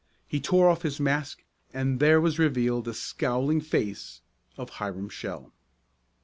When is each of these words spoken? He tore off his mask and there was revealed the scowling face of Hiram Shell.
He 0.27 0.39
tore 0.41 0.67
off 0.67 0.81
his 0.81 0.99
mask 0.99 1.43
and 1.75 1.99
there 1.99 2.19
was 2.19 2.39
revealed 2.39 2.85
the 2.85 2.93
scowling 2.95 3.61
face 3.61 4.21
of 4.57 4.71
Hiram 4.81 5.09
Shell. 5.09 5.53